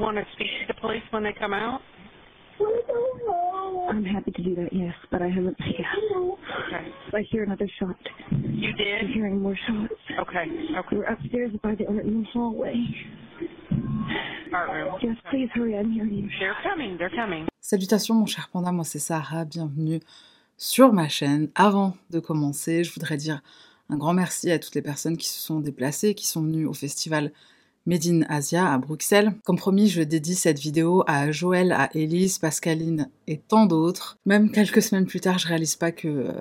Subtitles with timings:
[0.00, 1.80] want to speak to the police when they come out?
[3.88, 5.56] I'm happy to do that, yes, but I haven't.
[5.78, 5.86] Yeah.
[6.66, 6.86] Okay.
[7.14, 7.96] I hear another shot.
[8.30, 9.10] You I'm did?
[9.14, 9.94] hearing more shots.
[10.20, 10.46] Okay.
[10.78, 10.96] Okay.
[10.96, 12.74] We're upstairs by the art room hallway.
[14.52, 14.94] Art room.
[15.02, 15.76] Yes, please hurry.
[15.76, 16.28] I'm hearing you.
[16.38, 16.96] They're coming.
[16.98, 17.46] They're coming.
[17.60, 20.00] Salutations mon cher panda, moi c'est Sarah, bienvenue
[20.56, 21.48] sur ma chaîne.
[21.54, 23.40] Avant de commencer, je voudrais dire
[23.88, 26.74] un grand merci à toutes les personnes qui se sont déplacées, qui sont venues au
[26.74, 27.32] festival
[27.90, 29.32] Made Asia à Bruxelles.
[29.44, 34.16] Comme promis, je dédie cette vidéo à Joël, à Élise, Pascaline et tant d'autres.
[34.26, 36.32] Même quelques semaines plus tard, je réalise pas que, euh,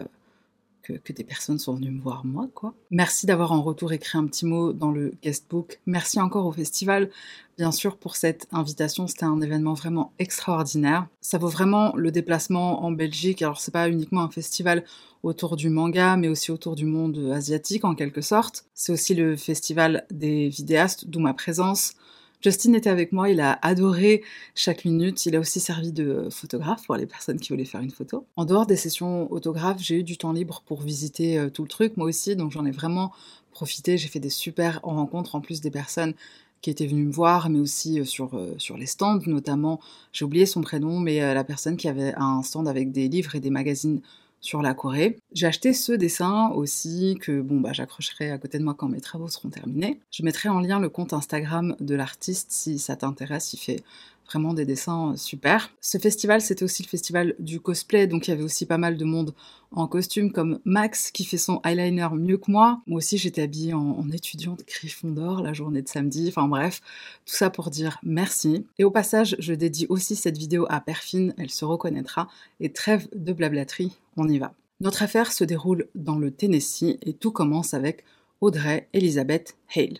[0.98, 2.73] que, des personnes sont venues me voir moi, quoi.
[2.91, 5.79] Merci d'avoir en retour écrit un petit mot dans le guestbook.
[5.85, 7.09] Merci encore au festival,
[7.57, 9.07] bien sûr, pour cette invitation.
[9.07, 11.07] C'était un événement vraiment extraordinaire.
[11.21, 13.41] Ça vaut vraiment le déplacement en Belgique.
[13.41, 14.84] Alors, c'est pas uniquement un festival
[15.23, 18.65] autour du manga, mais aussi autour du monde asiatique en quelque sorte.
[18.73, 21.93] C'est aussi le festival des vidéastes, d'où ma présence.
[22.41, 24.23] Justin était avec moi, il a adoré
[24.55, 27.91] chaque minute, il a aussi servi de photographe pour les personnes qui voulaient faire une
[27.91, 28.26] photo.
[28.37, 31.67] En dehors des sessions autographes, j'ai eu du temps libre pour visiter euh, tout le
[31.67, 33.12] truc, moi aussi, donc j'en ai vraiment
[33.51, 36.13] profité, j'ai fait des super rencontres en plus des personnes
[36.62, 39.82] qui étaient venues me voir, mais aussi euh, sur, euh, sur les stands, notamment,
[40.13, 43.41] j'ai oublié son prénom, mais la personne qui avait un stand avec des livres et
[43.41, 44.01] des magazines
[44.41, 45.18] sur la Corée.
[45.34, 49.01] J'ai acheté ce dessin aussi que bon bah j'accrocherai à côté de moi quand mes
[49.01, 49.99] travaux seront terminés.
[50.12, 53.84] Je mettrai en lien le compte Instagram de l'artiste si ça t'intéresse, il fait
[54.30, 55.72] vraiment des dessins super.
[55.82, 58.98] Ce festival, c'était aussi le festival du cosplay, donc il y avait aussi pas mal
[58.98, 59.34] de monde
[59.72, 62.82] en costume, comme Max qui fait son eyeliner mieux que moi.
[62.88, 66.28] Moi aussi, j'étais habillée en, en étudiante Gryffondor la journée de samedi.
[66.30, 66.81] Enfin bref,
[67.25, 68.66] tout ça pour dire merci.
[68.78, 72.28] Et au passage, je dédie aussi cette vidéo à Perfine, elle se reconnaîtra.
[72.59, 74.53] Et trêve de blablaterie, on y va.
[74.81, 78.03] Notre affaire se déroule dans le Tennessee et tout commence avec
[78.41, 80.00] Audrey Elizabeth Hale.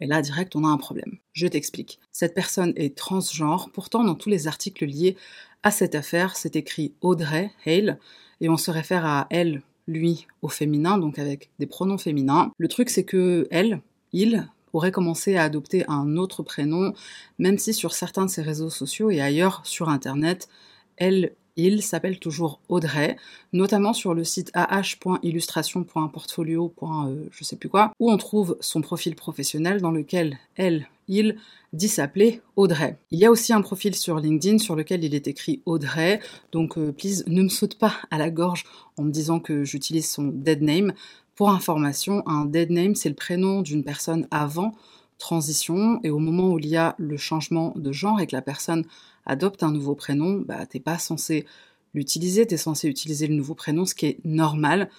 [0.00, 1.18] Et là, direct, on a un problème.
[1.32, 1.98] Je t'explique.
[2.12, 5.16] Cette personne est transgenre, pourtant, dans tous les articles liés
[5.62, 7.98] à cette affaire, c'est écrit Audrey Hale,
[8.40, 12.52] et on se réfère à elle, lui, au féminin, donc avec des pronoms féminins.
[12.58, 13.80] Le truc, c'est que elle,
[14.12, 16.92] il, aurait commencé à adopter un autre prénom,
[17.38, 20.48] même si sur certains de ses réseaux sociaux et ailleurs sur Internet,
[20.96, 23.16] elle, il s'appelle toujours Audrey,
[23.52, 26.72] notamment sur le site ah.illustration.portfolio.
[26.82, 31.36] Euh, sais plus quoi, où on trouve son profil professionnel dans lequel elle, il
[31.72, 32.96] dit s'appeler Audrey.
[33.10, 36.20] Il y a aussi un profil sur LinkedIn sur lequel il est écrit Audrey,
[36.52, 38.64] donc euh, please ne me saute pas à la gorge
[38.96, 40.92] en me disant que j'utilise son dead name.
[41.34, 44.74] Pour information, un dead name c'est le prénom d'une personne avant
[45.18, 48.42] transition et au moment où il y a le changement de genre et que la
[48.42, 48.84] personne
[49.28, 51.46] adopte un nouveau prénom, bah t'es pas censé
[51.94, 54.90] l'utiliser, t'es censé utiliser le nouveau prénom, ce qui est normal.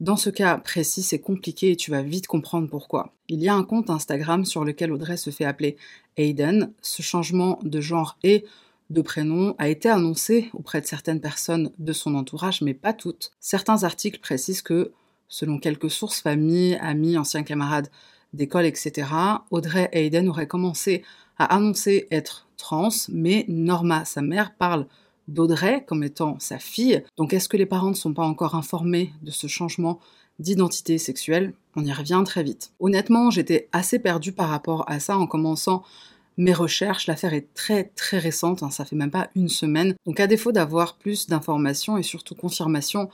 [0.00, 3.12] Dans ce cas précis, c'est compliqué et tu vas vite comprendre pourquoi.
[3.28, 5.76] Il y a un compte Instagram sur lequel Audrey se fait appeler
[6.16, 6.72] Aiden.
[6.82, 8.44] Ce changement de genre et
[8.90, 13.32] de prénom a été annoncé auprès de certaines personnes de son entourage, mais pas toutes.
[13.40, 14.92] Certains articles précisent que,
[15.26, 17.90] selon quelques sources, familles, amis, anciens camarades
[18.32, 19.08] d'école, etc.,
[19.50, 21.02] Audrey Aiden aurait commencé
[21.38, 24.86] à annoncer être trans, mais Norma, sa mère, parle
[25.28, 27.02] d'Audrey comme étant sa fille.
[27.16, 30.00] Donc est-ce que les parents ne sont pas encore informés de ce changement
[30.38, 31.54] d'identité sexuelle?
[31.76, 32.72] On y revient très vite.
[32.80, 35.82] Honnêtement, j'étais assez perdue par rapport à ça en commençant
[36.36, 37.06] mes recherches.
[37.06, 39.94] L'affaire est très très récente, hein, ça fait même pas une semaine.
[40.06, 43.08] Donc à défaut d'avoir plus d'informations et surtout confirmation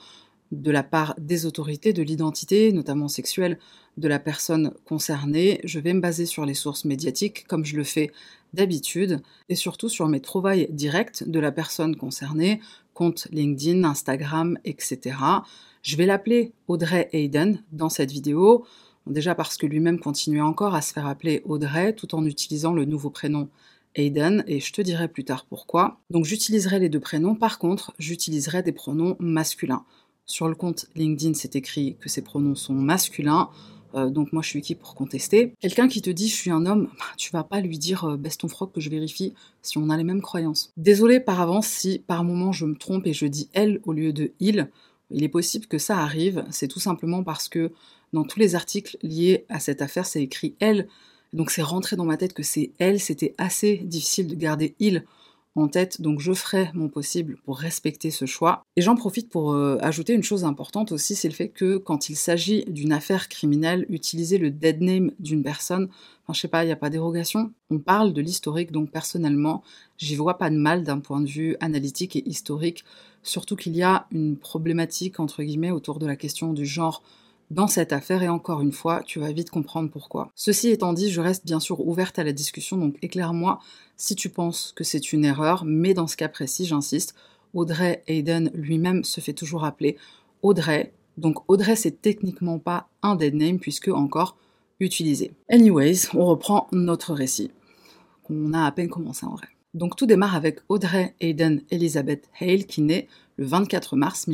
[0.53, 3.59] de la part des autorités de l'identité, notamment sexuelle,
[3.97, 7.85] de la personne concernée, je vais me baser sur les sources médiatiques comme je le
[7.85, 8.13] fais
[8.55, 12.61] d'habitude et surtout sur mes trouvailles directes de la personne concernée,
[12.95, 15.17] compte LinkedIn, Instagram, etc.
[15.83, 18.65] Je vais l'appeler Audrey Hayden dans cette vidéo,
[19.07, 22.85] déjà parce que lui-même continuait encore à se faire appeler Audrey tout en utilisant le
[22.85, 23.49] nouveau prénom
[23.97, 26.01] Hayden, et je te dirai plus tard pourquoi.
[26.11, 29.85] Donc j'utiliserai les deux prénoms, par contre, j'utiliserai des pronoms masculins.
[30.27, 33.51] Sur le compte LinkedIn, c'est écrit que ces pronoms sont masculins.
[33.95, 35.55] Euh, donc moi je suis qui pour contester?
[35.61, 38.17] Quelqu'un qui te dit je suis un homme, bah, tu vas pas lui dire euh,
[38.17, 40.73] baisse ton froc que je vérifie si on a les mêmes croyances.
[40.77, 44.13] Désolé par avance si par moment je me trompe et je dis elle au lieu
[44.13, 44.69] de il.
[45.11, 47.71] Il est possible que ça arrive, c'est tout simplement parce que
[48.13, 50.89] dans tous les articles liés à cette affaire, c'est écrit elle.
[51.33, 55.05] Donc c'est rentré dans ma tête que c'est elle, c'était assez difficile de garder il
[55.57, 58.63] en tête, donc je ferai mon possible pour respecter ce choix.
[58.77, 62.09] Et j'en profite pour euh, ajouter une chose importante aussi, c'est le fait que quand
[62.09, 65.89] il s'agit d'une affaire criminelle, utiliser le dead name d'une personne,
[66.25, 67.53] enfin je sais pas, il n'y a pas dérogation.
[67.71, 69.63] On parle de l'historique, donc personnellement,
[69.97, 72.85] j'y vois pas de mal d'un point de vue analytique et historique,
[73.23, 77.03] surtout qu'il y a une problématique entre guillemets autour de la question du genre
[77.55, 80.33] dans cette affaire et encore une fois, tu vas vite comprendre pourquoi.
[80.35, 83.61] Ceci étant dit, je reste bien sûr ouverte à la discussion, donc éclaire-moi
[83.97, 87.15] si tu penses que c'est une erreur, mais dans ce cas précis, j'insiste,
[87.55, 89.97] Audrey Hayden lui-même se fait toujours appeler
[90.43, 94.37] Audrey, donc Audrey c'est techniquement pas un dead name puisque encore
[94.81, 95.31] utilisé.
[95.49, 97.53] Anyways, on reprend notre récit,
[98.25, 99.47] qu'on a à peine commencé en vrai.
[99.75, 103.07] Donc tout démarre avec Audrey Hayden Elizabeth Hale qui naît
[103.37, 104.27] le 24 mars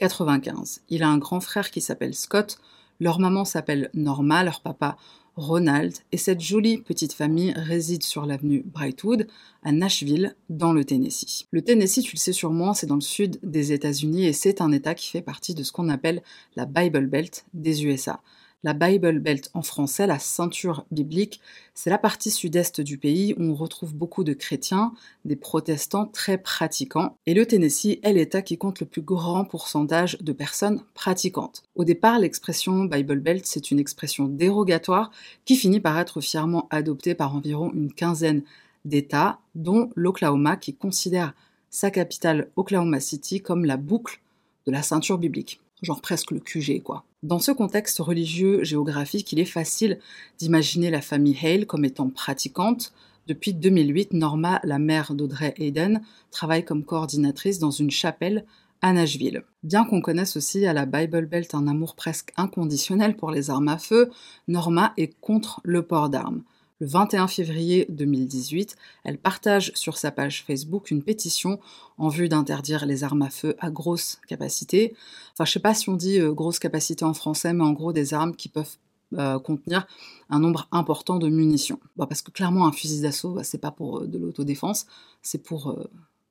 [0.00, 0.82] 1995.
[0.88, 2.58] Il a un grand frère qui s'appelle Scott,
[3.00, 4.96] leur maman s'appelle Norma, leur papa
[5.36, 9.28] Ronald, et cette jolie petite famille réside sur l'avenue Brightwood,
[9.62, 11.46] à Nashville, dans le Tennessee.
[11.52, 14.72] Le Tennessee, tu le sais sûrement, c'est dans le sud des États-Unis et c'est un
[14.72, 16.22] État qui fait partie de ce qu'on appelle
[16.56, 18.20] la Bible Belt des USA.
[18.64, 21.40] La Bible Belt en français, la ceinture biblique,
[21.74, 24.92] c'est la partie sud-est du pays où on retrouve beaucoup de chrétiens,
[25.24, 30.18] des protestants très pratiquants, et le Tennessee est l'État qui compte le plus grand pourcentage
[30.18, 31.62] de personnes pratiquantes.
[31.76, 35.12] Au départ, l'expression Bible Belt, c'est une expression dérogatoire
[35.44, 38.42] qui finit par être fièrement adoptée par environ une quinzaine
[38.84, 41.32] d'États, dont l'Oklahoma qui considère
[41.70, 44.20] sa capitale Oklahoma City comme la boucle
[44.66, 47.04] de la ceinture biblique genre presque le QG quoi.
[47.24, 49.98] Dans ce contexte religieux géographique, il est facile
[50.38, 52.92] d'imaginer la famille Hale comme étant pratiquante.
[53.26, 56.00] Depuis 2008, Norma, la mère d'Audrey Hayden,
[56.30, 58.44] travaille comme coordinatrice dans une chapelle
[58.82, 59.42] à Nashville.
[59.64, 63.66] Bien qu'on connaisse aussi à la Bible Belt un amour presque inconditionnel pour les armes
[63.66, 64.10] à feu,
[64.46, 66.44] Norma est contre le port d'armes.
[66.80, 71.58] Le 21 février 2018, elle partage sur sa page Facebook une pétition
[71.96, 74.94] en vue d'interdire les armes à feu à grosse capacité.
[75.32, 77.92] Enfin, je sais pas si on dit euh, grosse capacité en français, mais en gros
[77.92, 78.76] des armes qui peuvent
[79.14, 79.88] euh, contenir
[80.30, 81.80] un nombre important de munitions.
[81.96, 84.86] parce que clairement, un fusil d'assaut, bah, c'est pas pour euh, de l'autodéfense,
[85.20, 85.76] c'est pour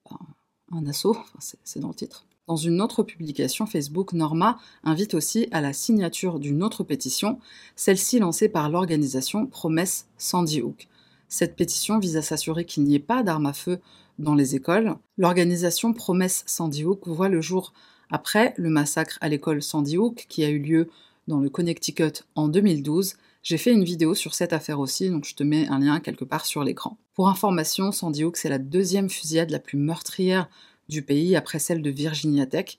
[0.10, 0.18] bah,
[0.72, 2.26] un assaut, c'est dans le titre.
[2.48, 7.40] Dans une autre publication Facebook, Norma invite aussi à la signature d'une autre pétition,
[7.76, 10.88] celle-ci lancée par l'organisation Promesse Sandy Hook.
[11.28, 13.80] Cette pétition vise à s'assurer qu'il n'y ait pas d'armes à feu
[14.18, 14.96] dans les écoles.
[15.18, 17.74] L'organisation Promesse Sandy Hook voit le jour
[18.10, 20.90] après le massacre à l'école Sandy Hook qui a eu lieu
[21.28, 23.16] dans le Connecticut en 2012.
[23.44, 26.24] J'ai fait une vidéo sur cette affaire aussi, donc je te mets un lien quelque
[26.24, 26.98] part sur l'écran.
[27.14, 30.50] Pour information, Sandy Hook, c'est la deuxième fusillade la plus meurtrière
[30.89, 32.78] du pays après celle de Virginia Tech.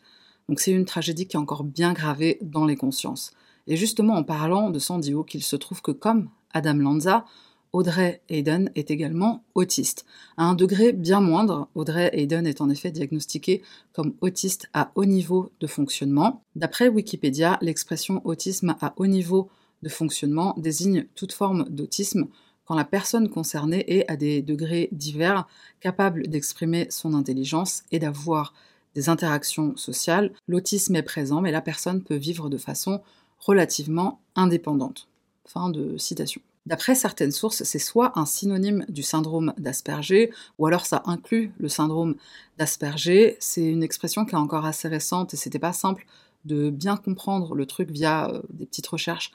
[0.49, 3.32] Donc c'est une tragédie qui est encore bien gravée dans les consciences.
[3.66, 7.25] Et justement en parlant de Sandy Hook, il se trouve que comme Adam Lanza,
[7.72, 10.06] Audrey Hayden est également autiste.
[10.38, 13.62] À un degré bien moindre, Audrey Hayden est en effet diagnostiquée
[13.93, 16.43] comme autiste à haut niveau de fonctionnement.
[16.56, 19.50] D'après Wikipédia, l'expression autisme à haut niveau
[19.82, 22.28] de fonctionnement désigne toute forme d'autisme
[22.69, 25.49] quand la personne concernée est à des degrés divers
[25.81, 28.53] capable d'exprimer son intelligence et d'avoir
[28.94, 33.00] des interactions sociales, l'autisme est présent, mais la personne peut vivre de façon
[33.38, 35.09] relativement indépendante.
[35.47, 36.43] Fin de citation.
[36.67, 41.70] D'après certaines sources, c'est soit un synonyme du syndrome d'Asperger, ou alors ça inclut le
[41.70, 42.17] syndrome
[42.59, 43.38] d'Asperger.
[43.41, 46.05] C'est une expression qui est encore assez récente et c'était pas simple
[46.44, 49.32] de bien comprendre le truc via euh, des petites recherches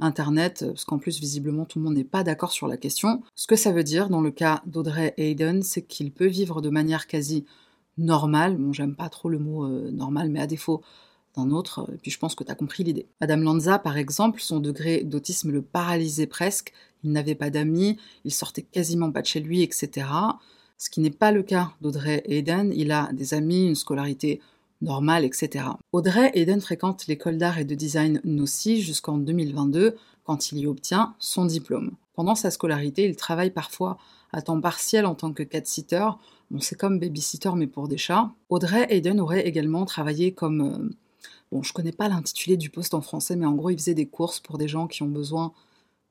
[0.00, 3.22] Internet, parce qu'en plus visiblement tout le monde n'est pas d'accord sur la question.
[3.34, 6.70] Ce que ça veut dire dans le cas d'Audrey Hayden, c'est qu'il peut vivre de
[6.70, 7.44] manière quasi
[7.98, 10.82] normale, bon j'aime pas trop le mot euh, normal, mais à défaut
[11.36, 13.06] d'un autre, et puis je pense que tu as compris l'idée.
[13.20, 16.72] Adam Lanza, par exemple, son degré d'autisme le paralysait presque,
[17.04, 20.08] il n'avait pas d'amis, il sortait quasiment pas de chez lui, etc.
[20.78, 24.40] Ce qui n'est pas le cas d'Audrey Hayden, il a des amis, une scolarité
[24.82, 25.64] normal, etc.
[25.92, 31.14] Audrey Eden fréquente l'école d'art et de design Nossi jusqu'en 2022, quand il y obtient
[31.18, 31.92] son diplôme.
[32.14, 33.98] Pendant sa scolarité, il travaille parfois
[34.32, 36.08] à temps partiel en tant que cat-sitter.
[36.50, 38.30] Bon, c'est comme babysitter, mais pour des chats.
[38.48, 40.60] Audrey Hayden aurait également travaillé comme.
[40.60, 40.96] Euh,
[41.52, 44.06] bon, je connais pas l'intitulé du poste en français, mais en gros, il faisait des
[44.06, 45.52] courses pour des gens qui ont besoin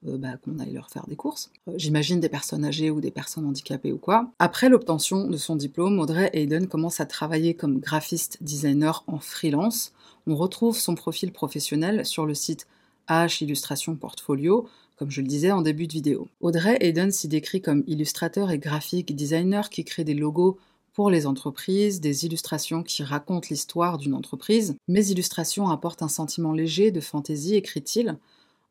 [0.05, 1.51] bah, qu'on aille leur faire des courses.
[1.67, 4.31] Euh, j'imagine des personnes âgées ou des personnes handicapées ou quoi.
[4.39, 9.93] Après l'obtention de son diplôme, Audrey Hayden commence à travailler comme graphiste designer en freelance.
[10.27, 12.67] On retrouve son profil professionnel sur le site
[13.09, 16.27] H Illustration Portfolio, comme je le disais en début de vidéo.
[16.41, 20.57] Audrey Hayden s'y décrit comme illustrateur et graphique designer qui crée des logos
[20.93, 24.75] pour les entreprises, des illustrations qui racontent l'histoire d'une entreprise.
[24.87, 28.17] Mes illustrations apportent un sentiment léger de fantaisie, écrit-il.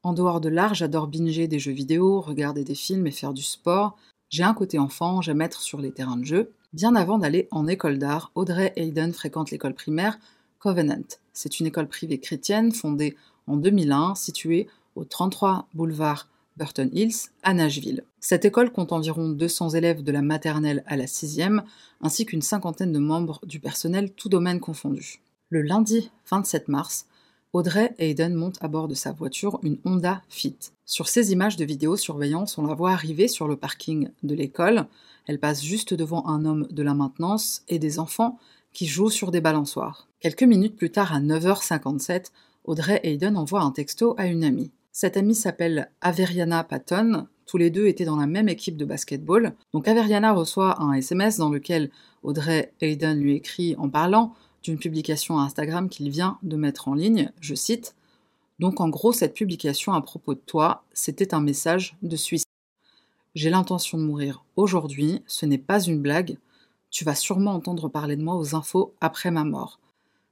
[0.04, 3.42] En dehors de l'art, j'adore binger des jeux vidéo, regarder des films et faire du
[3.42, 3.96] sport.
[4.28, 6.52] J'ai un côté enfant, j'aime être sur les terrains de jeu.
[6.74, 10.18] Bien avant d'aller en école d'art, Audrey Hayden fréquente l'école primaire
[10.58, 11.06] Covenant.
[11.32, 17.54] C'est une école privée chrétienne fondée en 2001, située au 33 boulevard Burton Hills à
[17.54, 18.04] Nashville.
[18.20, 21.62] Cette école compte environ 200 élèves de la maternelle à la sixième,
[22.02, 25.22] ainsi qu'une cinquantaine de membres du personnel, tout domaine confondu.
[25.48, 27.06] Le lundi 27 mars,
[27.54, 30.56] Audrey Hayden monte à bord de sa voiture une Honda Fit.
[30.84, 34.86] Sur ces images de vidéosurveillance, on la voit arriver sur le parking de l'école.
[35.28, 38.40] Elle passe juste devant un homme de la maintenance et des enfants
[38.72, 40.08] qui jouent sur des balançoires.
[40.18, 42.32] Quelques minutes plus tard, à 9h57,
[42.64, 44.72] Audrey Hayden envoie un texto à une amie.
[44.90, 47.28] Cette amie s'appelle Averiana Patton.
[47.46, 49.54] Tous les deux étaient dans la même équipe de basketball.
[49.72, 51.92] Donc Averiana reçoit un SMS dans lequel
[52.24, 54.34] Audrey Hayden lui écrit en parlant
[54.64, 57.94] d'une publication Instagram qu'il vient de mettre en ligne, je cite.
[58.58, 62.48] Donc en gros, cette publication à propos de toi, c'était un message de suicide.
[63.34, 66.38] J'ai l'intention de mourir aujourd'hui, ce n'est pas une blague,
[66.90, 69.80] tu vas sûrement entendre parler de moi aux infos après ma mort.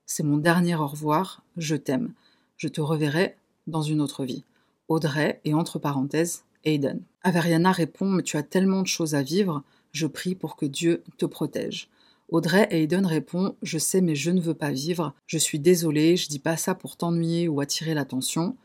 [0.06, 2.12] C'est mon dernier au revoir, je t'aime.
[2.56, 3.36] Je te reverrai
[3.66, 4.44] dans une autre vie.
[4.88, 7.02] Audrey et entre parenthèses, Aiden.
[7.22, 11.02] Averiana répond Mais tu as tellement de choses à vivre, je prie pour que Dieu
[11.18, 11.88] te protège.
[12.32, 15.14] Audrey Hayden répond Je sais, mais je ne veux pas vivre.
[15.26, 18.56] Je suis désolée, je dis pas ça pour t'ennuyer ou attirer l'attention.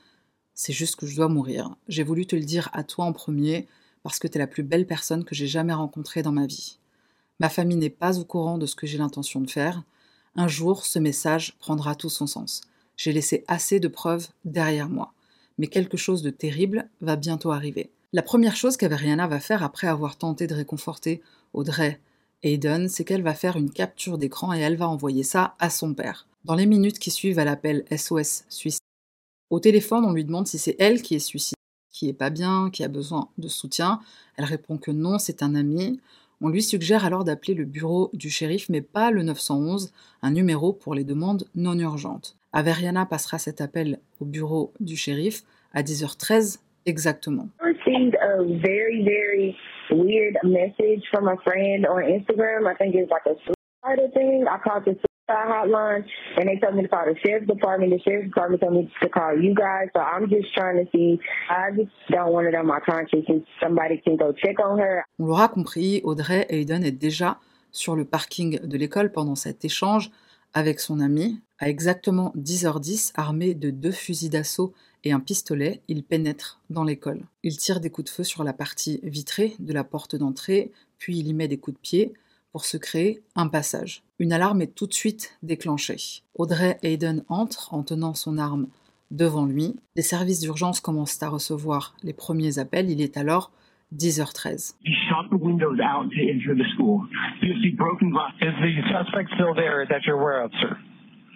[0.53, 1.75] C'est juste que je dois mourir.
[1.89, 3.67] J'ai voulu te le dire à toi en premier
[4.03, 6.79] parce que tu es la plus belle personne que j'ai jamais rencontrée dans ma vie.
[7.41, 9.83] Ma famille n'est pas au courant de ce que j'ai l'intention de faire.
[10.37, 12.61] Un jour, ce message prendra tout son sens.
[12.95, 15.11] J'ai laissé assez de preuves derrière moi.
[15.57, 17.91] Mais quelque chose de terrible va bientôt arriver.
[18.13, 21.21] La première chose qu'Averiana va faire après avoir tenté de réconforter
[21.51, 21.99] Audrey
[22.43, 25.93] Hayden, c'est qu'elle va faire une capture d'écran et elle va envoyer ça à son
[25.93, 26.27] père.
[26.45, 28.79] Dans les minutes qui suivent, elle appelle SOS Suicide.
[29.49, 31.55] Au téléphone, on lui demande si c'est elle qui est suicidée,
[31.91, 33.99] qui est pas bien, qui a besoin de soutien.
[34.37, 35.99] Elle répond que non, c'est un ami.
[36.41, 39.91] On lui suggère alors d'appeler le bureau du shérif, mais pas le 911,
[40.21, 42.37] un numéro pour les demandes non urgentes.
[42.53, 47.49] Averiana passera cet appel au bureau du shérif à 10h13 exactement.
[49.91, 52.67] Weird message from a friend on Instagram.
[52.67, 54.45] I think it's like a thing.
[54.49, 54.97] I called the
[55.29, 56.05] hotline
[56.37, 57.91] and they told me to call the sheriff's department.
[57.91, 59.89] The sheriff's department told me to call you guys.
[59.95, 61.19] So I'm just trying to see.
[61.49, 63.25] I just don't want it on my conscience
[63.61, 65.03] somebody can go check on her.
[65.19, 67.37] L'aura compris, Audrey Hayden est déjà
[67.71, 70.11] sur le parking de l'école pendant cet échange
[70.53, 71.41] avec son ami.
[71.59, 74.73] À exactement 10h10, armé de deux fusils d'assaut
[75.03, 77.21] et un pistolet, il pénètre dans l'école.
[77.43, 81.17] Il tire des coups de feu sur la partie vitrée de la porte d'entrée, puis
[81.17, 82.13] il y met des coups de pied
[82.51, 84.03] pour se créer un passage.
[84.19, 86.23] Une alarme est tout de suite déclenchée.
[86.35, 88.67] Audrey Hayden entre en tenant son arme
[89.11, 89.75] devant lui.
[89.95, 92.89] Les services d'urgence commencent à recevoir les premiers appels.
[92.89, 93.51] Il est alors
[93.95, 94.75] 10h13.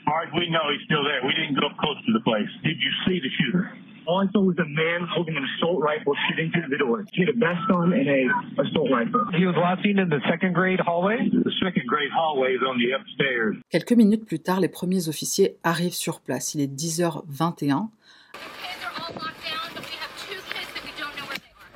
[0.08, 1.22] All right, we know he's still there.
[1.26, 2.50] We didn't go close to the place.
[2.64, 3.72] Did you see the shooter?
[4.08, 7.06] All I saw was a man holding an assault rifle shooting through the door.
[7.14, 8.28] He had a vest on and a
[8.64, 9.28] assault rifle.
[9.38, 11.30] He was last seen in the second grade hallway?
[11.32, 13.58] The second grade hallway is on the upstairs.
[13.72, 16.56] Quelques minutes plus tard, les premiers officiers arrivent sur place.
[16.56, 17.90] Il est 10h21.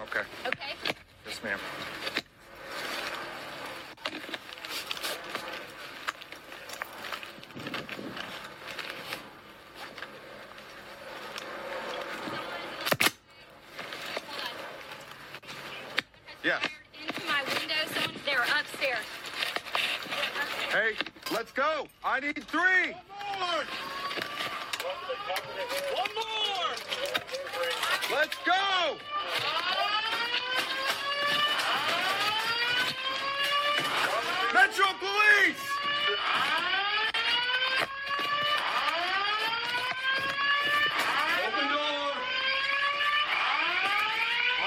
[0.02, 0.22] Okay.
[0.48, 0.74] Okay?
[1.28, 1.60] Yes, ma'am.
[16.44, 16.60] Yeah.
[17.02, 18.14] Into my window zone.
[18.26, 19.06] They're upstairs.
[20.72, 20.94] Hey,
[21.34, 21.88] let's go.
[22.04, 22.94] I need three.
[22.94, 23.64] One more!
[25.96, 26.70] One more!
[28.12, 28.98] Let's go.
[34.54, 35.64] Metro Police.
[41.46, 42.12] Open door!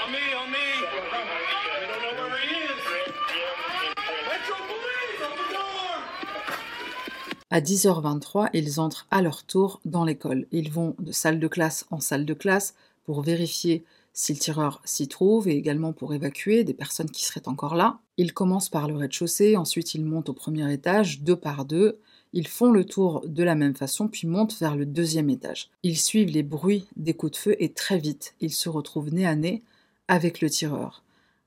[0.03, 0.59] On me, on me!
[1.81, 2.81] We don't know where he is!
[4.29, 5.93] Metro Police, open door!
[7.51, 10.47] À 10h23, ils entrent à leur tour dans l'école.
[10.53, 12.75] Ils vont de salle de classe en salle de classe
[13.05, 17.49] pour vérifier si le tireur s'y trouve et également pour évacuer des personnes qui seraient
[17.49, 18.01] encore là.
[18.19, 21.99] Ils commencent par le rez-de-chaussée, ensuite ils montent au premier étage, deux par deux.
[22.35, 25.71] Ils font le tour de la même façon, puis montent vers le deuxième étage.
[25.83, 29.27] Ils suivent les bruits des coups de feu et très vite, ils se retrouvent nez
[29.27, 29.63] à nez
[30.07, 31.03] avec le tireur.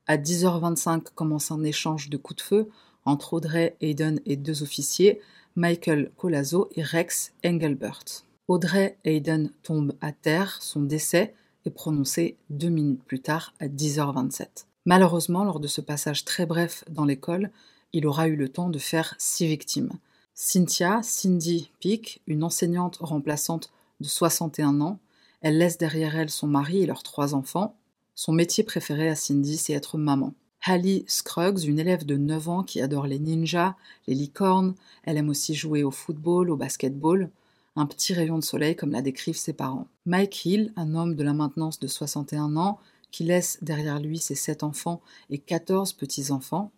[0.08, 2.68] À 10h25 commence un échange de coups de feu
[3.04, 5.20] entre Audrey Hayden et deux officiers,
[5.56, 8.24] Michael Colazo et Rex Engelbert.
[8.48, 14.66] Audrey Hayden tombe à terre, son décès est prononcé deux minutes plus tard à 10h27.
[14.84, 17.50] Malheureusement, lors de ce passage très bref dans l'école,
[17.92, 19.92] il aura eu le temps de faire six victimes.
[20.34, 24.98] Cynthia Cindy Peake, une enseignante remplaçante de 61 ans,
[25.40, 27.76] elle laisse derrière elle son mari et leurs trois enfants.
[28.14, 30.32] Son métier préféré à Cindy, c'est être maman.
[30.64, 33.74] Hallie Scruggs, une élève de 9 ans qui adore les ninjas,
[34.06, 37.30] les licornes, elle aime aussi jouer au football, au basketball.
[37.74, 39.88] un petit rayon de soleil comme la décrivent ses parents.
[40.06, 42.78] Mike Hill, un homme de la maintenance de 61 ans,
[43.10, 45.00] qui laisse derrière lui ses sept enfants
[45.30, 46.70] et 14 petits-enfants.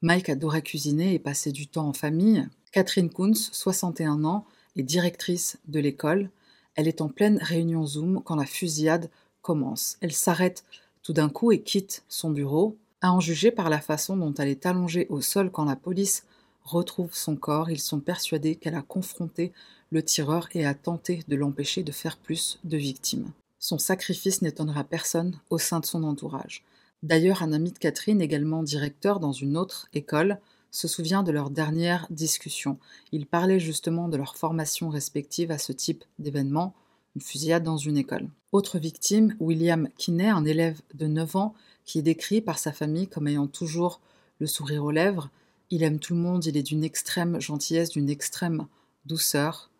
[0.00, 2.46] Mike adorait cuisiner et passer du temps en famille.
[2.70, 4.44] Catherine Kunz, 61 ans,
[4.76, 6.30] est directrice de l'école.
[6.76, 9.10] Elle est en pleine réunion Zoom quand la fusillade
[9.42, 9.96] commence.
[10.02, 10.64] Elle s'arrête
[11.02, 12.76] tout d'un coup et quitte son bureau.
[13.00, 16.24] À en juger par la façon dont elle est allongée au sol quand la police
[16.64, 19.52] retrouve son corps, ils sont persuadés qu'elle a confronté
[19.90, 23.30] le tireur et a tenté de l'empêcher de faire plus de victimes.
[23.60, 26.64] Son sacrifice n'étonnera personne au sein de son entourage.
[27.04, 30.38] D'ailleurs, un ami de Catherine, également directeur dans une autre école,
[30.70, 32.78] se souvient de leur dernière discussion.
[33.12, 36.74] Ils parlaient justement de leur formation respective à ce type d'événement,
[37.14, 38.28] une fusillade dans une école.
[38.52, 41.54] Autre victime, William Kinney, un élève de 9 ans,
[41.88, 44.00] qui est décrit par sa famille comme ayant toujours
[44.40, 45.30] le sourire aux lèvres.
[45.70, 48.66] Il aime tout le monde, il est d'une extrême gentillesse, d'une extrême
[49.06, 49.70] douceur.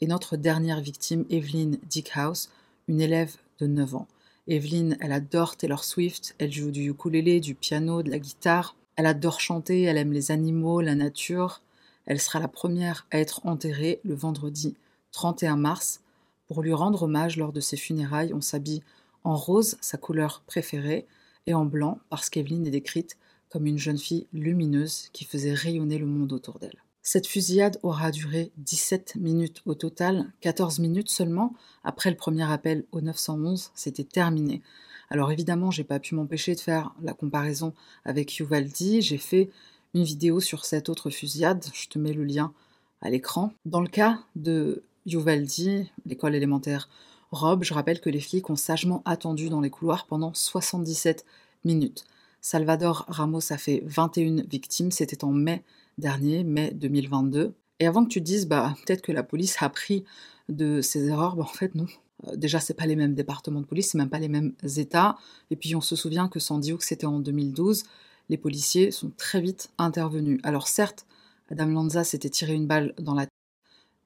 [0.00, 2.48] Et notre dernière victime, Evelyn Dickhouse,
[2.88, 4.08] une élève de 9 ans.
[4.48, 8.74] Evelyn, elle adore Taylor Swift, elle joue du ukulélé, du piano, de la guitare.
[8.96, 11.60] Elle adore chanter, elle aime les animaux, la nature.
[12.06, 14.74] Elle sera la première à être enterrée le vendredi
[15.12, 16.00] 31 mars.
[16.48, 18.82] Pour lui rendre hommage lors de ses funérailles, on s'habille
[19.22, 21.06] en rose, sa couleur préférée,
[21.46, 23.16] et en blanc, parce qu'Evelyn est décrite
[23.48, 26.82] comme une jeune fille lumineuse qui faisait rayonner le monde autour d'elle.
[27.02, 32.84] Cette fusillade aura duré 17 minutes au total, 14 minutes seulement après le premier appel
[32.92, 34.62] au 911, c'était terminé.
[35.10, 39.50] Alors évidemment, j'ai pas pu m'empêcher de faire la comparaison avec Uvaldi, j'ai fait
[39.94, 42.52] une vidéo sur cette autre fusillade, je te mets le lien
[43.00, 43.52] à l'écran.
[43.66, 46.88] Dans le cas de Uvaldi, l'école élémentaire
[47.32, 51.24] Rob, je rappelle que les flics ont sagement attendu dans les couloirs pendant 77
[51.64, 52.04] minutes.
[52.42, 55.64] Salvador Ramos a fait 21 victimes, c'était en mai
[55.96, 57.54] dernier, mai 2022.
[57.80, 60.04] Et avant que tu te dises, bah, peut-être que la police a appris
[60.50, 61.86] de ses erreurs, bah, en fait, non.
[62.26, 65.16] Euh, déjà, c'est pas les mêmes départements de police, c'est même pas les mêmes États.
[65.50, 67.84] Et puis, on se souvient que Sandy Hook, c'était en 2012.
[68.28, 70.38] Les policiers sont très vite intervenus.
[70.42, 71.06] Alors, certes,
[71.50, 73.30] Adam Lanza s'était tiré une balle dans la tête,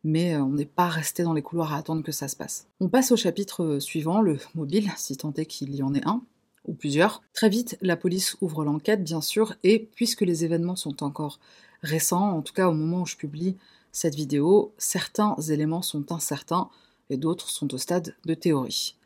[0.06, 2.68] mais euh, on n'est pas resté dans les couloirs à attendre que ça se passe.
[2.80, 6.06] On passe au chapitre euh, suivant, le mobile, si tant est qu'il y en ait
[6.06, 6.22] un
[6.64, 7.22] ou plusieurs.
[7.34, 11.40] Très vite, la police ouvre l'enquête, bien sûr, et puisque les événements sont encore
[11.82, 13.56] récent, en tout cas au moment où je publie
[13.90, 16.68] cette vidéo, certains éléments sont incertains
[17.10, 18.96] et d'autres sont au stade de théorie.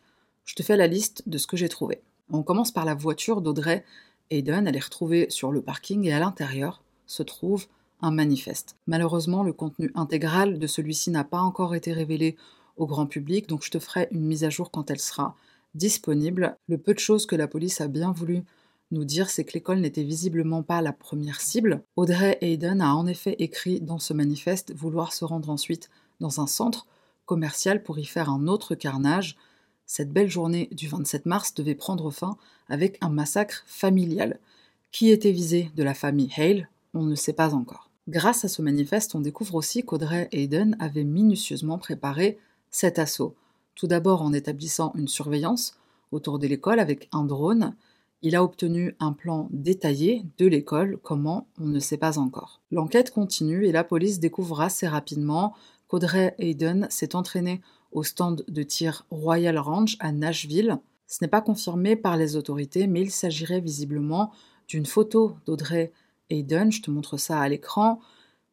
[0.45, 2.01] Je te fais la liste de ce que j'ai trouvé.
[2.31, 3.85] On commence par la voiture d'Audrey
[4.31, 7.67] Hayden, elle est retrouvée sur le parking et à l'intérieur se trouve
[8.03, 8.77] un manifeste.
[8.87, 12.37] Malheureusement, le contenu intégral de celui-ci n'a pas encore été révélé
[12.77, 15.37] au grand public, donc je te ferai une mise à jour quand elle sera
[15.75, 16.57] disponible.
[16.69, 18.43] Le peu de choses que la police a bien voulu
[18.91, 21.85] nous dire, c'est que l'école n'était visiblement pas la première cible.
[21.97, 26.47] Audrey Hayden a en effet écrit dans ce manifeste vouloir se rendre ensuite dans un
[26.47, 26.87] centre
[27.25, 29.37] commercial pour y faire un autre carnage.
[29.87, 32.37] Cette belle journée du 27 mars devait prendre fin
[32.69, 34.41] avec un massacre familial.
[34.91, 36.69] Qui était visé de la famille Hale?
[36.95, 37.90] On ne sait pas encore.
[38.11, 43.37] Grâce à ce manifeste, on découvre aussi qu'Audrey Hayden avait minutieusement préparé cet assaut.
[43.77, 45.77] Tout d'abord en établissant une surveillance
[46.11, 47.77] autour de l'école avec un drone,
[48.23, 52.61] il a obtenu un plan détaillé de l'école, comment on ne sait pas encore.
[52.73, 55.55] L'enquête continue et la police découvre assez rapidement
[55.87, 57.61] qu'Audrey Hayden s'est entraînée
[57.93, 60.81] au stand de tir Royal Ranch à Nashville.
[61.07, 64.33] Ce n'est pas confirmé par les autorités, mais il s'agirait visiblement
[64.67, 65.93] d'une photo d'Audrey
[66.31, 66.73] Hayden.
[66.73, 68.01] Je te montre ça à l'écran.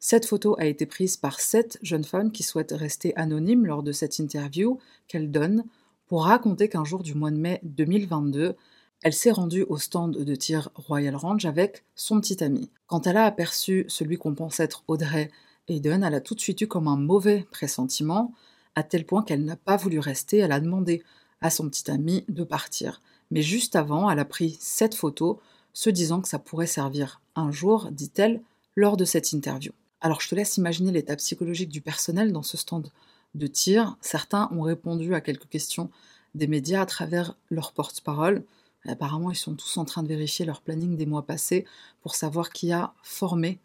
[0.00, 3.92] Cette photo a été prise par sept jeunes femmes qui souhaitent rester anonymes lors de
[3.92, 5.64] cette interview qu'elle donne
[6.06, 8.56] pour raconter qu'un jour du mois de mai 2022,
[9.02, 12.70] elle s'est rendue au stand de tir Royal Range avec son petit ami.
[12.86, 15.30] Quand elle a aperçu celui qu'on pense être Audrey
[15.68, 18.32] Hayden, elle a tout de suite eu comme un mauvais pressentiment,
[18.74, 21.02] à tel point qu'elle n'a pas voulu rester, elle a demandé
[21.40, 23.02] à son petit ami de partir.
[23.30, 25.40] Mais juste avant, elle a pris cette photo,
[25.78, 28.42] se disant que ça pourrait servir un jour, dit-elle,
[28.74, 29.70] lors de cette interview.
[30.00, 32.90] Alors je te laisse imaginer l'état psychologique du personnel dans ce stand
[33.36, 33.96] de tir.
[34.00, 35.88] Certains ont répondu à quelques questions
[36.34, 38.42] des médias à travers leur porte-parole.
[38.88, 41.64] Apparemment, ils sont tous en train de vérifier leur planning des mois passés
[42.02, 43.60] pour savoir qui a formé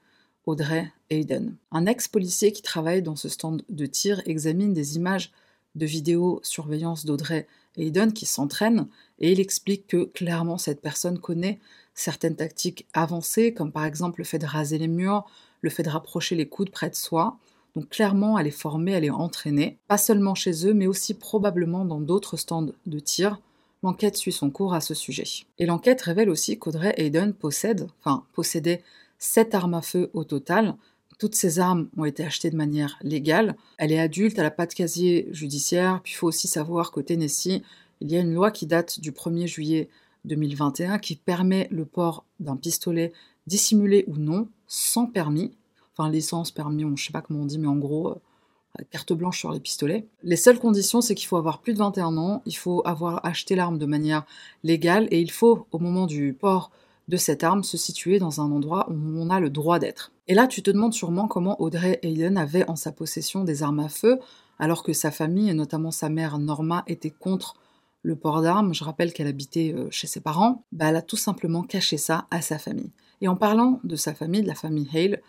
[0.46, 1.56] Audrey Hayden.
[1.72, 5.32] Un ex-policier qui travaille dans ce stand de tir examine des images
[5.74, 8.88] de vidéosurveillance d'Audrey Hayden qui s'entraîne
[9.20, 11.60] et il explique que clairement cette personne connaît
[11.94, 15.26] certaines tactiques avancées, comme par exemple le fait de raser les murs,
[15.62, 17.38] le fait de rapprocher les coudes près de soi.
[17.76, 21.86] Donc clairement, elle est formée, elle est entraînée, pas seulement chez eux, mais aussi probablement
[21.86, 23.40] dans d'autres stands de tir
[23.84, 25.26] l'enquête suit son cours à ce sujet.
[25.60, 28.82] Et l'enquête révèle aussi qu'Audrey Hayden possède, enfin possédait
[29.20, 30.76] sept armes à feu au total,
[31.18, 33.56] toutes ces armes ont été achetées de manière légale.
[33.78, 36.02] Elle est adulte, elle n'a pas de casier judiciaire.
[36.04, 37.62] Puis il faut aussi savoir qu'au Tennessee,
[38.02, 39.90] il y a une loi qui date du 1er juillet
[40.26, 43.12] 2021 qui permet le port d'un pistolet
[43.48, 45.52] dissimulé ou non, sans permis.
[45.96, 49.14] Enfin, licence, permis, on, je sais pas comment on dit, mais en gros, euh, carte
[49.14, 50.08] blanche sur les pistolets.
[50.24, 53.56] Les seules conditions, c'est qu'il faut avoir plus de 21 ans, il faut avoir acheté
[53.56, 54.26] l'arme de manière
[54.64, 56.72] légale et il faut, au moment du port
[57.08, 60.12] de cette arme, se situer dans un endroit où on a le droit d'être.
[60.28, 63.82] Et là, tu te demandes sûrement comment Audrey Hayden avait en sa possession des armes
[63.82, 64.20] à feu,
[64.60, 67.56] alors que sa famille, et notamment sa mère Norma, était contre
[68.04, 68.74] le port d'armes.
[68.74, 70.64] Je rappelle qu'elle habitait euh, chez ses parents.
[70.72, 72.92] Bah, elle a tout simplement caché ça à sa famille.
[73.22, 75.22] Et en parlant de sa famille, de la famille Hale,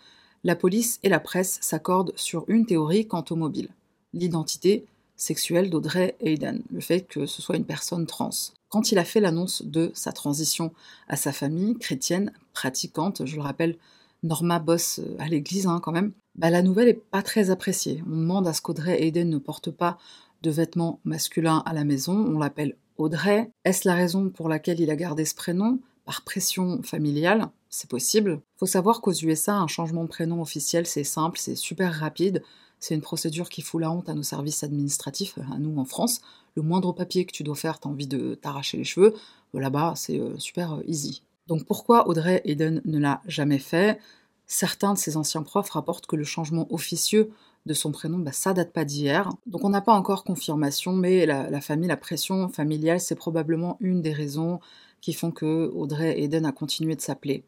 [0.43, 3.69] la police et la presse s'accordent sur une théorie quant au mobile
[4.15, 4.85] l'identité
[5.17, 8.29] sexuelle d'Audrey Hayden, le fait que ce soit une personne trans.
[8.69, 10.73] Quand il a fait l'annonce de sa transition
[11.07, 13.77] à sa famille chrétienne, pratiquante, je le rappelle,
[14.23, 18.03] Norma bosse euh, à l'église hein, quand même, bah, la nouvelle est pas très appréciée.
[18.07, 19.97] On demande à ce qu'Audrey Hayden ne porte pas
[20.41, 23.51] de vêtements masculins à la maison, on l'appelle Audrey.
[23.63, 25.79] Est-ce la raison pour laquelle il a gardé ce prénom?
[26.05, 28.41] Par pression familiale C'est possible.
[28.57, 32.43] Faut savoir qu'aux USA, un changement de prénom officiel, c'est simple, c'est super rapide.
[32.79, 36.21] C'est une procédure qui fout la honte à nos services administratifs, à nous en France.
[36.55, 39.13] Le moindre papier que tu dois faire, t'as envie de t'arracher les cheveux.
[39.53, 41.23] Là-bas, c'est euh, super euh, easy.
[41.47, 43.99] Donc pourquoi Audrey Hayden ne l'a jamais fait?
[44.47, 47.31] Certains de ses anciens profs rapportent que le changement officieux
[47.65, 49.31] de son prénom, bah, ça date pas d'hier.
[49.47, 54.01] Donc on n'a pas encore confirmation, mais la, famille, la pression familiale, c'est probablement une
[54.01, 54.59] des raisons
[55.01, 57.43] qui font que Audrey Hayden a continué de s'appeler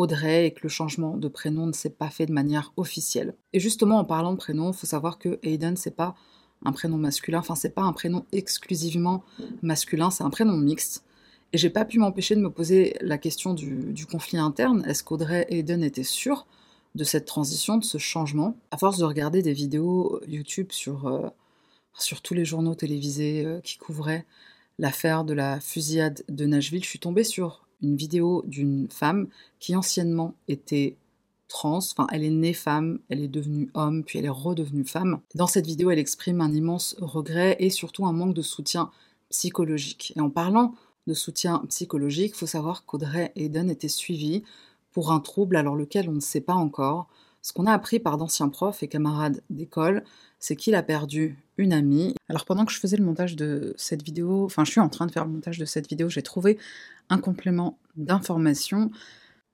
[0.00, 3.34] Audrey et que le changement de prénom ne s'est pas fait de manière officielle.
[3.52, 6.14] Et justement, en parlant de prénom, il faut savoir que Hayden, c'est pas
[6.64, 9.22] un prénom masculin, enfin, c'est pas un prénom exclusivement
[9.62, 11.04] masculin, c'est un prénom mixte.
[11.52, 14.84] Et j'ai pas pu m'empêcher de me poser la question du, conflit interne.
[14.86, 16.46] Est-ce qu'Audrey Hayden était sûre
[16.94, 18.56] de cette transition, de ce changement?
[18.70, 21.28] À force de regarder des vidéos YouTube sur, euh,
[22.22, 24.24] tous les journaux télévisés euh, qui couvraient
[24.78, 29.76] l'affaire de la fusillade de Nashville, je suis tombée sur une vidéo d'une femme qui
[29.76, 30.96] anciennement était
[31.48, 35.20] trans, enfin elle est née femme, elle est devenue homme, puis elle est redevenue femme.
[35.34, 38.90] Dans cette vidéo, elle exprime un immense regret et surtout un manque de soutien
[39.28, 40.12] psychologique.
[40.16, 40.74] Et en parlant
[41.06, 44.44] de soutien psychologique, il faut savoir qu'Audrey Hayden était suivie
[44.92, 47.08] pour un trouble alors lequel on ne sait pas encore.
[47.42, 50.04] Ce qu'on a appris par d'anciens profs et camarades d'école,
[50.38, 52.14] c'est qu'il a perdu une amie.
[52.28, 55.06] Alors pendant que je faisais le montage de cette vidéo, enfin je suis en train
[55.06, 56.58] de faire le montage de cette vidéo, j'ai trouvé
[57.08, 58.90] un complément d'information.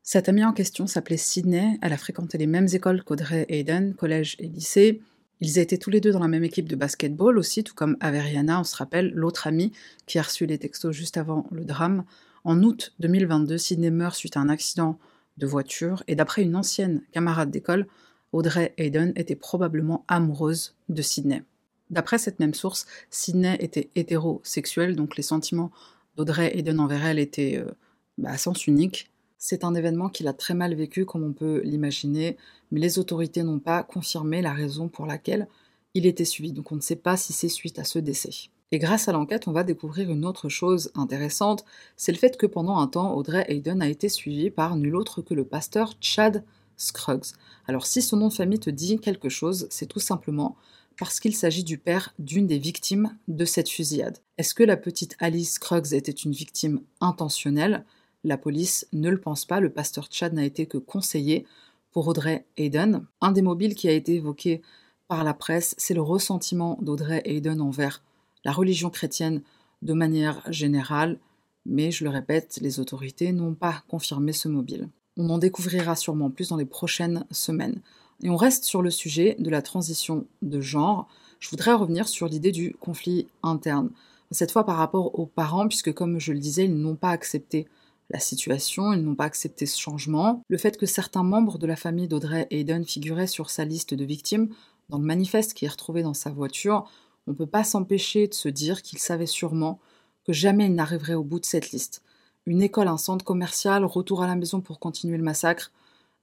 [0.02, 4.36] Cette amie en question s'appelait Sydney, elle a fréquenté les mêmes écoles qu'Audrey Hayden, collège
[4.38, 5.00] et lycée.
[5.40, 8.60] Ils étaient tous les deux dans la même équipe de basketball aussi, tout comme Averiana,
[8.60, 9.72] on se rappelle, l'autre amie
[10.06, 12.04] qui a reçu les textos juste avant le drame.
[12.44, 14.98] En août 2022, Sydney meurt suite à un accident
[15.38, 17.86] de voiture, et d'après une ancienne camarade d'école,
[18.32, 21.42] Audrey Hayden était probablement amoureuse de Sydney.
[21.90, 25.70] D'après cette même source, Sydney était hétérosexuel, donc les sentiments
[26.16, 27.70] d'Audrey Hayden envers elle étaient euh,
[28.18, 29.10] bah, à sens unique.
[29.38, 32.36] C'est un événement qu'il a très mal vécu, comme on peut l'imaginer,
[32.72, 35.46] mais les autorités n'ont pas confirmé la raison pour laquelle
[35.94, 38.50] il était suivi, donc on ne sait pas si c'est suite à ce décès.
[38.72, 41.64] Et grâce à l'enquête, on va découvrir une autre chose intéressante,
[41.96, 45.22] c'est le fait que pendant un temps, Audrey Hayden a été suivie par nul autre
[45.22, 46.42] que le pasteur Chad
[46.76, 47.34] Scruggs.
[47.68, 50.56] Alors si son nom de famille te dit quelque chose, c'est tout simplement
[50.98, 54.18] parce qu'il s'agit du père d'une des victimes de cette fusillade.
[54.36, 57.84] Est-ce que la petite Alice Scruggs était une victime intentionnelle?
[58.24, 61.46] La police ne le pense pas, le pasteur Chad n'a été que conseiller
[61.92, 63.06] pour Audrey Hayden.
[63.20, 64.60] Un des mobiles qui a été évoqué
[65.06, 68.02] par la presse, c'est le ressentiment d'Audrey Hayden envers
[68.46, 69.42] la religion chrétienne
[69.82, 71.18] de manière générale,
[71.66, 74.88] mais je le répète, les autorités n'ont pas confirmé ce mobile.
[75.16, 77.80] On en découvrira sûrement plus dans les prochaines semaines.
[78.22, 81.08] Et on reste sur le sujet de la transition de genre.
[81.40, 83.90] Je voudrais revenir sur l'idée du conflit interne.
[84.30, 87.66] Cette fois par rapport aux parents, puisque comme je le disais, ils n'ont pas accepté
[88.10, 90.40] la situation, ils n'ont pas accepté ce changement.
[90.48, 94.04] Le fait que certains membres de la famille d'Audrey Hayden figuraient sur sa liste de
[94.04, 94.50] victimes
[94.88, 96.88] dans le manifeste qui est retrouvé dans sa voiture
[97.26, 99.80] on ne peut pas s'empêcher de se dire qu'il savait sûrement
[100.24, 102.02] que jamais il n'arriverait au bout de cette liste.
[102.46, 105.72] Une école, un centre commercial, retour à la maison pour continuer le massacre.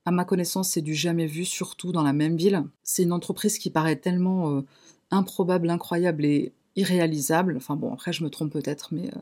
[0.06, 2.63] À ma connaissance, c'est du jamais vu, surtout dans la même ville.
[2.84, 4.62] C'est une entreprise qui paraît tellement euh,
[5.12, 7.56] improbable, incroyable et irréalisable.
[7.58, 9.20] Enfin bon, après je me trompe peut-être, mais, euh,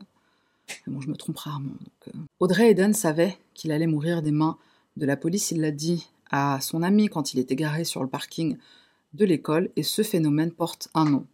[0.86, 1.72] bon, je me trompe rarement.
[2.08, 2.12] Euh.
[2.38, 4.56] Audrey Eden savait qu'il allait mourir des mains
[4.96, 5.50] de la police.
[5.50, 8.56] Il l'a dit à son ami quand il était garé sur le parking
[9.14, 11.26] de l'école, et ce phénomène porte un nom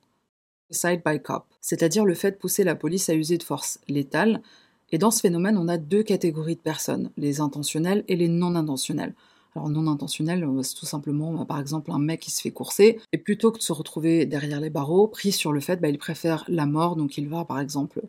[0.71, 4.43] side by cop, c'est-à-dire le fait de pousser la police à user de force létale.
[4.91, 8.55] Et dans ce phénomène, on a deux catégories de personnes, les intentionnelles et les non
[8.55, 9.15] intentionnelles.
[9.55, 12.51] Alors non intentionnel, euh, c'est tout simplement bah, par exemple un mec qui se fait
[12.51, 15.89] courser, et plutôt que de se retrouver derrière les barreaux, pris sur le fait, bah,
[15.89, 18.03] il préfère la mort, donc il va par exemple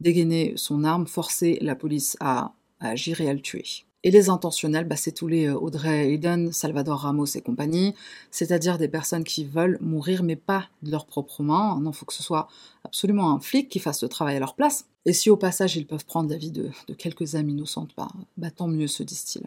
[0.00, 3.64] dégainer son arme, forcer la police à, à agir et à le tuer.
[4.02, 7.94] Et les intentionnels, bah, c'est tous les euh, Audrey Hayden, Salvador Ramos et compagnie,
[8.30, 11.78] c'est-à-dire des personnes qui veulent mourir mais pas de leurs propres mains.
[11.80, 12.48] Non, il faut que ce soit
[12.84, 14.86] absolument un flic qui fasse le travail à leur place.
[15.06, 18.50] Et si au passage ils peuvent prendre la vie de, quelques âmes innocentes, bah, bah
[18.50, 19.46] tant mieux se disent-ils.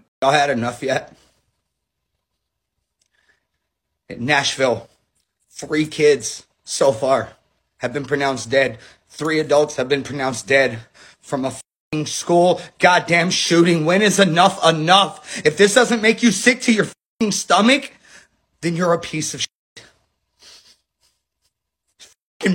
[4.17, 4.81] Nashville,
[12.05, 13.85] school goddamn shooting.
[13.85, 15.41] When is enough enough?
[15.43, 16.87] If this doesn't make you sick to your
[17.31, 17.91] stomach,
[18.61, 19.45] then you're a piece of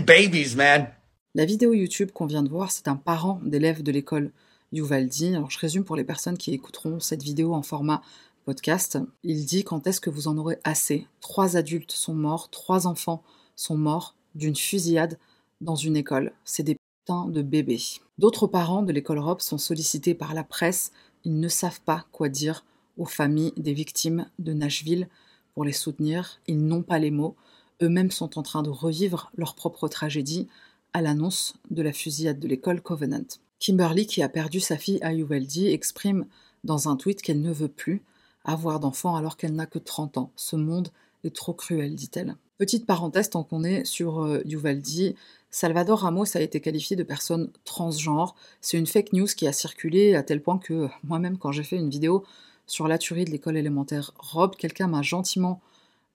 [0.06, 0.88] babies, man.
[1.34, 4.30] La vidéo YouTube qu'on vient de voir, c'est un parent d'élève de l'école
[4.72, 5.34] Uvaldi.
[5.34, 8.02] Alors je résume pour les personnes qui écouteront cette vidéo en format
[8.44, 8.98] podcast.
[9.24, 11.08] Il dit quand est-ce que vous en aurez assez?
[11.20, 13.24] Trois adultes sont morts, trois enfants
[13.56, 15.18] sont morts d'une fusillade
[15.60, 16.32] dans une école.
[16.44, 17.80] C'est des de bébés.
[18.18, 20.92] D'autres parents de l'école Rob sont sollicités par la presse.
[21.24, 22.64] Ils ne savent pas quoi dire
[22.96, 25.08] aux familles des victimes de Nashville
[25.52, 26.40] pour les soutenir.
[26.46, 27.36] Ils n'ont pas les mots.
[27.82, 30.48] Eux-mêmes sont en train de revivre leur propre tragédie
[30.92, 33.26] à l'annonce de la fusillade de l'école Covenant.
[33.58, 36.26] Kimberly, qui a perdu sa fille à Uvalde, exprime
[36.62, 38.02] dans un tweet qu'elle ne veut plus
[38.44, 40.32] avoir d'enfants alors qu'elle n'a que 30 ans.
[40.36, 40.88] Ce monde
[41.24, 42.36] est trop cruel, dit-elle.
[42.58, 45.14] Petite parenthèse, tant qu'on est sur euh, Uvalde,
[45.54, 48.34] Salvador Ramos a été qualifié de personne transgenre.
[48.60, 51.76] C'est une fake news qui a circulé à tel point que moi-même, quand j'ai fait
[51.76, 52.24] une vidéo
[52.66, 55.60] sur la tuerie de l'école élémentaire Rob, quelqu'un m'a gentiment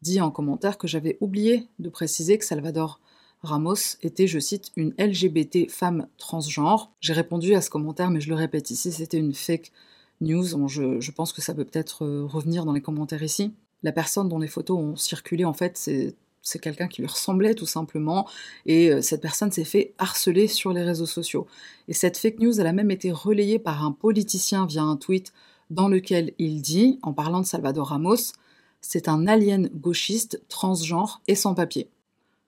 [0.02, 3.00] dit en commentaire que j'avais oublié de préciser que Salvador
[3.42, 6.92] Ramos était, je cite, une LGBT femme transgenre.
[7.00, 9.72] J'ai répondu à ce commentaire, mais je le répète ici, c'était une fake
[10.20, 10.68] news.
[10.68, 13.54] Je, je, pense que ça peut peut-être euh, revenir dans les commentaires ici.
[13.84, 17.56] La personne dont les photos ont circulé, en fait, c'est c'est quelqu'un qui lui ressemblait
[17.56, 18.28] tout simplement,
[18.66, 21.48] et euh, cette personne s'est fait harceler sur les réseaux sociaux.
[21.88, 25.34] Et cette fake news, elle a même été relayée par un politicien via un tweet
[25.70, 28.34] dans lequel il dit, en parlant de Salvador Ramos,
[28.82, 31.90] c'est un alien gauchiste, transgenre et sans papier.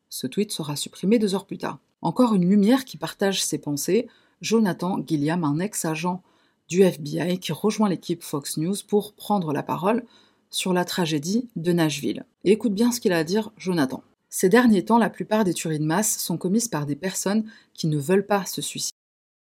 [0.10, 1.80] Ce tweet sera supprimé deux heures plus tard.
[2.02, 4.08] Encore une lumière qui partage ses pensées,
[4.42, 6.24] Jonathan Gilliam, un ex-agent
[6.68, 10.04] du FBI qui rejoint l'équipe Fox News pour prendre la parole
[10.52, 12.26] sur la tragédie de Nashville.
[12.44, 14.04] Écoute bien ce qu'il a à dire Jonathan.
[14.30, 17.88] Ces derniers temps, la plupart des tueries de masse sont commises par des personnes qui
[17.88, 18.96] ne veulent pas se suicider.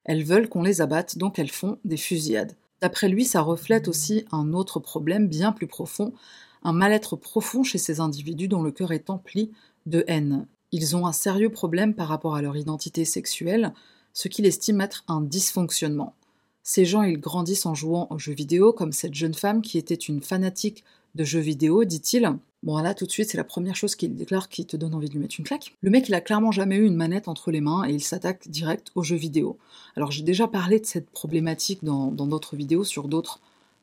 [0.05, 2.55] Elles veulent qu'on les abatte, donc elles font des fusillades.
[2.81, 6.13] D'après lui, ça reflète aussi un autre problème bien plus profond,
[6.63, 9.51] un mal-être profond chez ces individus dont le cœur est empli
[9.87, 10.47] de haine.
[10.73, 13.73] Ils ont un sérieux problème par rapport à leur identité sexuelle,
[14.13, 16.15] ce qu'il estime être un dysfonctionnement.
[16.63, 19.95] Ces gens, ils grandissent en jouant aux jeux vidéo, comme cette jeune femme qui était
[19.95, 22.31] une fanatique de jeux vidéo, dit-il.
[22.63, 25.09] Bon, là, tout de suite, c'est la première chose qu'il déclare qui te donne envie
[25.09, 25.75] de lui mettre une claque.
[25.81, 28.49] Le mec, il a clairement jamais eu une manette entre les mains et il s'attaque
[28.49, 29.59] direct aux jeux vidéo.
[29.97, 33.41] Alors, j'ai déjà parlé de cette problématique dans d'autres vidéos sur d'autres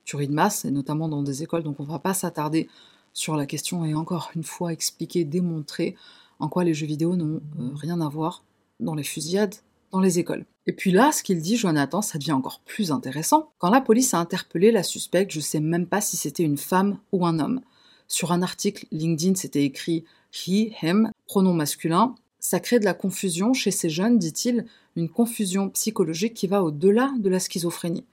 [0.08, 2.70] tueries de masse, et notamment dans des écoles, donc on va pas s'attarder
[3.14, 5.96] sur la question et encore une fois expliquer, démontrer
[6.40, 8.44] en quoi les jeux vidéo n'ont euh, rien à voir
[8.80, 9.56] dans les fusillades
[9.92, 10.46] dans les écoles.
[10.66, 13.52] Et puis là, ce qu'il dit, Jonathan, ça devient encore plus intéressant.
[13.58, 17.00] Quand la police a interpellé la suspecte, je sais même pas si c'était une femme
[17.12, 17.62] ou un homme.
[18.08, 22.16] Sur un article LinkedIn, c'était écrit he, him, pronom masculin.
[22.40, 27.14] Ça crée de la confusion chez ces jeunes, dit-il, une confusion psychologique qui va au-delà
[27.18, 28.06] de la schizophrénie.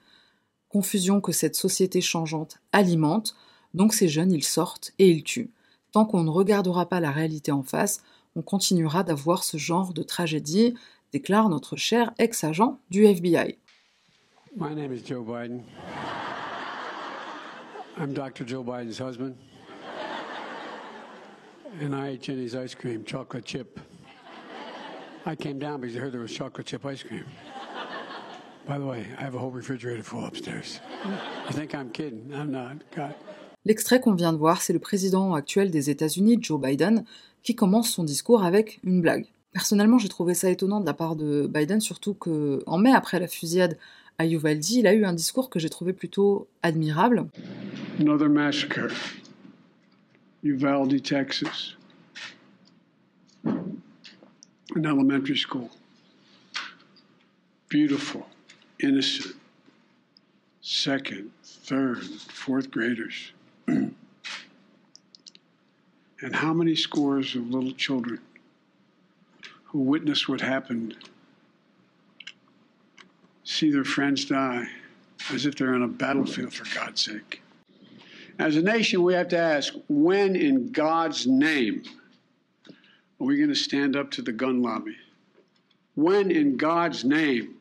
[0.69, 3.37] Confusion que cette société changeante alimente,
[3.75, 5.51] donc ces jeunes, ils sortent et ils tuent.
[5.93, 8.03] Tant qu'on ne regardera pas la réalité en face,
[8.37, 10.75] on continuera d'avoir ce genre de tragédie,
[11.15, 13.57] déclare notre cher ex-agent du FBI.
[14.57, 15.63] My name is Joe Biden.
[17.97, 18.45] I'm Dr.
[18.45, 19.37] Joe Biden's husband.
[21.81, 23.79] And I ate Jenny's ice cream, chocolate chip.
[25.25, 27.27] I came down because I heard there was chocolate chip ice cream.
[28.67, 30.81] By the way, I have a whole refrigerator full upstairs.
[31.47, 32.33] You think I'm kidding?
[32.35, 32.83] I'm not.
[32.97, 33.15] God.
[33.65, 37.05] L'extrait qu'on vient de voir, c'est le président actuel des États-Unis, Joe Biden,
[37.45, 39.27] qui commence son discours avec une blague.
[39.55, 43.21] Personnellement, j'ai trouvé ça étonnant de la part de Biden, surtout que en mai, après
[43.21, 43.79] la fusillade
[44.19, 47.29] à Uvalde, il a eu un discours que j'ai trouvé plutôt admirable.
[48.01, 48.93] Another massacre.
[50.43, 51.77] Uvalde, Texas.
[53.45, 55.71] An elementary school.
[57.69, 58.27] Beautiful,
[58.81, 59.37] innocent.
[60.63, 63.33] Second, third, fourth graders.
[63.69, 63.95] and
[66.33, 68.19] how many scores of little children
[69.75, 70.97] who witness what happened
[73.43, 74.69] see their friends die
[75.33, 77.43] as if they're on a battlefield, for God's sake.
[78.39, 81.83] As a nation, we have to ask when, in God's name,
[82.69, 84.97] are we going to stand up to the gun lobby?
[85.97, 87.57] When, in God's name,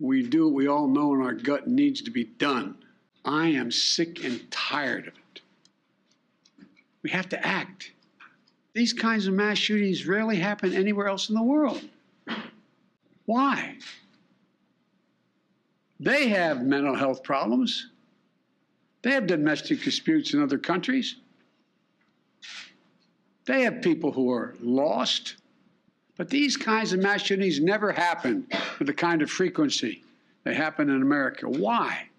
[0.00, 2.74] we do what we all know in our gut needs to be done?
[3.26, 5.42] I am sick and tired of it.
[7.02, 7.92] We have to act.
[8.78, 11.82] These kinds of mass shootings rarely happen anywhere else in the world.
[13.26, 13.74] Why?
[15.98, 17.88] They have mental health problems.
[19.02, 21.16] They have domestic disputes in other countries.
[23.46, 25.34] They have people who are lost.
[26.16, 28.46] But these kinds of mass shootings never happen
[28.78, 30.04] with the kind of frequency
[30.44, 31.48] they happen in America.
[31.48, 32.10] Why?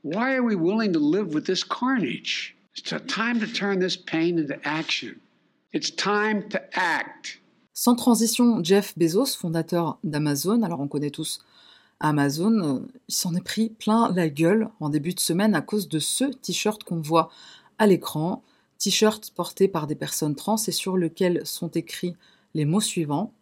[0.00, 2.56] Why are we willing to live with this carnage?
[2.74, 5.20] It's time to turn this pain into action.
[5.72, 7.40] It's time to act.
[7.74, 11.40] Sans transition, Jeff Bezos, fondateur d'Amazon, alors on connaît tous
[12.00, 15.98] Amazon, il s'en est pris plein la gueule en début de semaine à cause de
[15.98, 17.30] ce t-shirt qu'on voit
[17.78, 18.42] à l'écran,
[18.78, 22.16] t-shirt porté par des personnes trans et sur lequel sont écrits
[22.54, 23.32] les mots suivants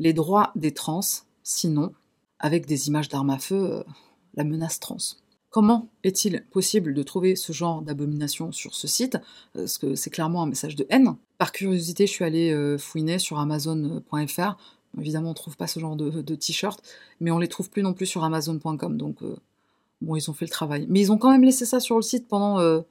[0.00, 1.00] les droits des trans,
[1.44, 1.92] sinon,
[2.40, 3.84] avec des images d'armes à feu, euh,
[4.34, 4.96] la menace trans.
[5.50, 9.18] Comment est-il possible de trouver ce genre d'abomination sur ce site?
[9.52, 11.16] Parce que c'est clairement un message de haine.
[11.38, 14.56] Par curiosité, je suis allée euh, fouiner sur amazon.fr.
[14.98, 16.80] Évidemment, on ne trouve pas ce genre de, t-shirt,
[17.20, 18.96] mais on les trouve plus non plus sur amazon.com.
[18.96, 19.36] Donc, euh,
[20.00, 20.86] bon, ils ont fait le travail.
[20.88, 22.82] Mais ils ont quand même laissé ça sur le site pendant, euh,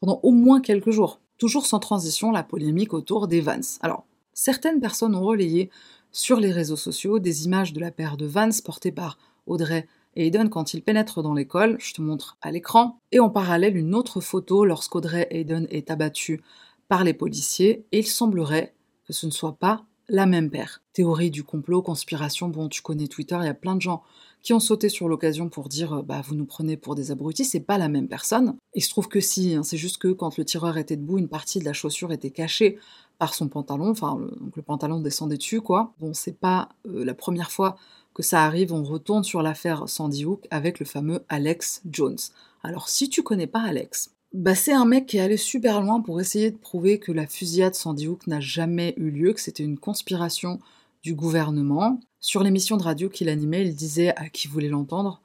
[0.00, 1.20] pendant au moins quelques jours.
[1.36, 3.60] Toujours sans transition, la polémique autour des Vans.
[3.82, 5.68] Alors, certaines personnes ont relayé
[6.10, 9.86] sur les réseaux sociaux des images de la paire de Vans portée par Audrey
[10.16, 13.94] Hayden quand il pénètre dans l'école, je te montre à l'écran, et en parallèle une
[13.94, 16.42] autre photo lorsqu'Audrey Hayden est abattue
[16.88, 18.74] par les policiers, et il semblerait
[19.06, 20.82] que ce ne soit pas la même paire.
[20.92, 24.02] Théorie du complot, conspiration, bon tu connais Twitter, il y a plein de gens
[24.42, 27.60] qui ont sauté sur l'occasion pour dire bah vous nous prenez pour des abrutis, c'est
[27.60, 28.54] pas la même personne.
[28.74, 31.28] Il se trouve que si, hein, c'est juste que quand le tireur était debout, une
[31.28, 32.78] partie de la chaussure était cachée
[33.18, 35.92] par son pantalon, enfin le, donc le pantalon descendait dessus quoi.
[35.98, 37.76] Bon c'est pas euh, la première fois
[38.16, 42.16] que ça arrive, on retourne sur l'affaire Sandy Hook avec le fameux Alex Jones.
[42.62, 46.00] Alors si tu connais pas Alex, bah c'est un mec qui est allé super loin
[46.00, 49.64] pour essayer de prouver que la fusillade Sandy Hook n'a jamais eu lieu, que c'était
[49.64, 50.60] une conspiration
[51.02, 52.00] du gouvernement.
[52.18, 55.20] Sur l'émission de radio qu'il animait, il disait à qui voulait l'entendre,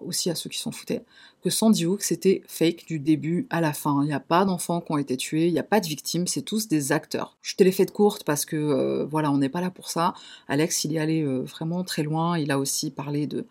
[0.00, 1.04] aussi à ceux qui s'en foutaient,
[1.42, 4.02] que Sandy Hook c'était fake du début à la fin.
[4.02, 6.26] Il n'y a pas d'enfants qui ont été tués, il n'y a pas de victimes,
[6.26, 7.36] c'est tous des acteurs.
[7.42, 10.14] Je te l'ai de courte parce que euh, voilà, on n'est pas là pour ça.
[10.48, 12.38] Alex, il est allé euh, vraiment très loin.
[12.38, 13.46] Il a aussi parlé de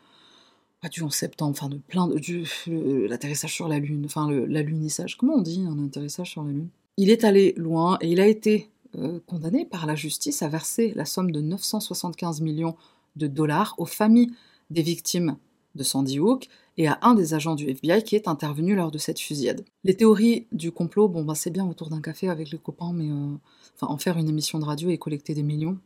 [0.82, 5.18] pas du 11 septembre, enfin de plein de l'atterrissage sur la lune, enfin l'alunissage.
[5.18, 6.70] Comment on dit un atterrissage sur la lune?
[6.98, 10.94] Il est allé loin et il a été euh, condamné par la justice à verser
[10.96, 12.76] la somme de 975 millions
[13.16, 14.32] de dollars aux familles
[14.70, 15.38] des victimes
[15.78, 18.98] de Sandy Hook et à un des agents du FBI qui est intervenu lors de
[18.98, 19.64] cette fusillade.
[19.84, 23.10] Les théories du complot, bon bah c'est bien autour d'un café avec les copains, mais
[23.10, 23.36] euh,
[23.76, 25.78] enfin en faire une émission de radio et collecter des millions,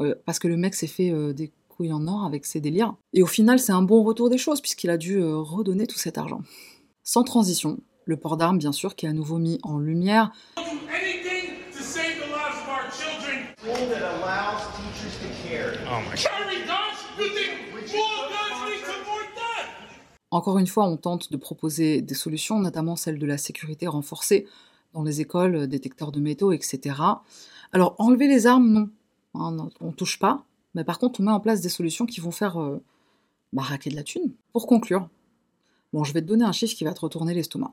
[0.00, 2.94] euh, parce que le mec s'est fait euh, des couilles en or avec ses délires.
[3.12, 5.98] Et au final c'est un bon retour des choses puisqu'il a dû euh, redonner tout
[5.98, 6.40] cet argent.
[7.02, 10.30] Sans transition, le port d'armes bien sûr qui est à nouveau mis en lumière.
[10.56, 13.46] anything to save the lives of our children.
[13.58, 15.76] School that allows teachers to carry.
[15.88, 16.98] Oh my Carry guns?
[17.18, 19.68] You think more guns lead to more death?
[20.34, 24.48] Encore une fois, on tente de proposer des solutions, notamment celle de la sécurité renforcée
[24.92, 26.96] dans les écoles, euh, détecteurs de métaux, etc.
[27.72, 28.90] Alors, enlever les armes, non.
[29.34, 30.44] Hein, on touche pas.
[30.74, 32.82] Mais par contre, on met en place des solutions qui vont faire euh,
[33.52, 34.32] bah, de la thune.
[34.52, 35.08] Pour conclure,
[35.92, 37.72] bon, je vais te donner un chiffre qui va te retourner l'estomac.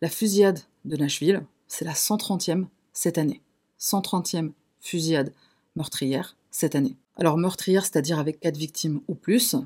[0.00, 3.42] La fusillade de Nashville, c'est la 130e cette année.
[3.80, 5.32] 130e fusillade
[5.74, 6.94] meurtrière cette année.
[7.16, 9.56] Alors meurtrière, c'est-à-dire avec 4 victimes ou plus,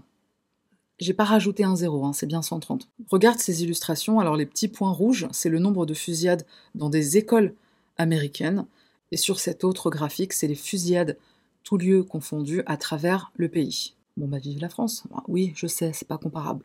[1.00, 2.88] j'ai pas rajouté un zéro, hein, c'est bien 130.
[3.08, 7.16] Regarde ces illustrations, alors les petits points rouges, c'est le nombre de fusillades dans des
[7.16, 7.54] écoles
[7.96, 8.66] américaines,
[9.12, 11.16] et sur cet autre graphique, c'est les fusillades,
[11.64, 13.94] tous lieux confondus, à travers le pays.
[14.16, 15.04] Bon bah vive la France.
[15.14, 16.64] Ah, Oui, je sais, c'est pas comparable.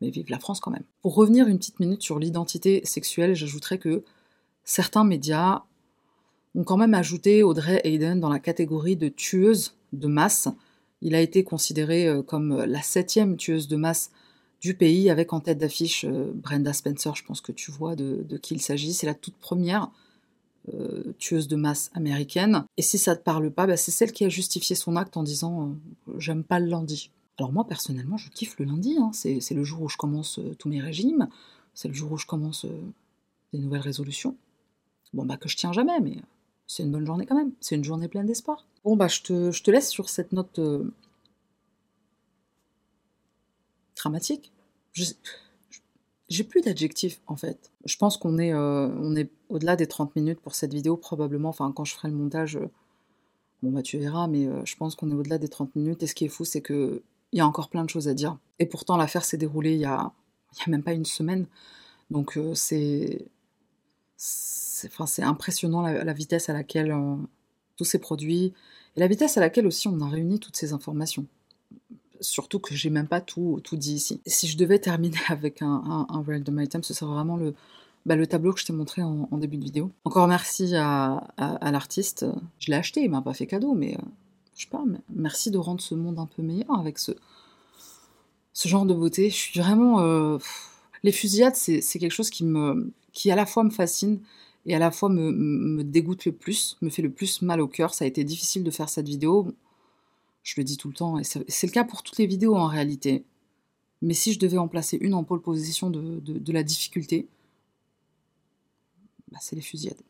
[0.00, 0.84] Mais vive la France quand même.
[1.02, 4.02] Pour revenir une petite minute sur l'identité sexuelle, j'ajouterais que
[4.64, 5.62] certains médias
[6.54, 10.48] ont quand même ajouté Audrey Hayden dans la catégorie de tueuse de masse,
[11.02, 14.10] il a été considéré euh, comme la septième tueuse de masse
[14.60, 18.24] du pays, avec en tête d'affiche euh, Brenda Spencer, je pense que tu vois de,
[18.38, 18.94] qui il s'agit.
[18.94, 19.90] C'est la toute première
[20.72, 22.64] euh, tueuse de masse américaine.
[22.76, 25.24] Et si ça te parle pas, bah, c'est celle qui a justifié son acte en
[25.24, 25.74] disant
[26.08, 27.10] euh, J'aime pas le lundi.
[27.38, 28.96] Alors moi, personnellement, je kiffe le lundi.
[28.98, 29.10] Hein.
[29.12, 31.28] C'est, le jour où je commence euh, tous mes régimes.
[31.74, 32.80] C'est le jour où je commence euh,
[33.52, 34.36] des nouvelles résolutions.
[35.12, 36.16] Bon, bah que je tiens jamais, mais
[36.72, 37.52] c'est une bonne journée quand même.
[37.60, 38.66] C'est une journée pleine d'espoir.
[38.82, 40.90] Bon, bah, je te, je te laisse sur cette note euh,
[43.94, 44.52] dramatique.
[44.94, 47.70] J'ai plus d'adjectifs en fait.
[47.84, 51.50] Je pense qu'on est, euh, est au-delà des 30 minutes pour cette vidéo probablement.
[51.50, 52.70] Enfin, quand je ferai le montage, euh,
[53.62, 56.02] bon bah tu verras, mais je pense qu'on est au-delà des 30 minutes.
[56.02, 57.02] Et ce qui est fou, c'est que
[57.32, 58.38] il y a encore plein de choses à dire.
[58.58, 60.12] Et pourtant, l'affaire s'est déroulée il y a,
[60.54, 61.46] il y a même pas une semaine.
[62.10, 63.26] Donc c'est,
[64.22, 67.16] c'est, impressionnant la, vitesse à laquelle euh,
[67.76, 68.52] tout s'est produit
[68.96, 71.26] et la vitesse à laquelle aussi on a réuni toutes ces informations.
[72.20, 74.20] Surtout que j'ai même pas tout, tout dit ici.
[74.26, 77.54] Si je devais terminer avec un, un, un random item, ce serait vraiment le,
[78.06, 79.90] bah, le tableau que je t'ai montré en, début de vidéo.
[80.04, 82.26] Encore merci à l'artiste.
[82.58, 84.02] Je l'ai acheté, il m'a pas fait cadeau, mais euh,
[84.56, 87.12] je sais pas, merci de rendre ce monde un peu meilleur avec ce,
[88.52, 89.30] ce genre de beauté.
[89.30, 90.00] Je suis vraiment.
[90.00, 90.38] Euh,
[91.04, 94.20] les fusillades, c'est quelque chose qui, me, qui à la fois me fascine
[94.66, 97.94] et à la fois me, dégoûte le plus, me fait le plus mal au cœur.
[97.94, 99.52] Ça a été difficile de faire cette vidéo.
[100.42, 102.66] Je le dis tout le temps, et c'est le cas pour toutes les vidéos en
[102.66, 103.24] réalité.
[104.00, 107.28] Mais si je devais en placer une en pole position de, de, la difficulté,
[109.30, 110.02] bah, c'est les fusillades